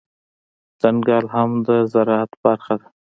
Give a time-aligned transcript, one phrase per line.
[0.81, 2.87] ځنګل هم د زرعت برخه ده